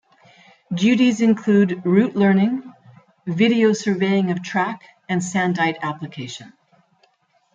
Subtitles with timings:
[0.73, 2.73] Duties include route learning,
[3.27, 6.53] video surveying of track and sandite application.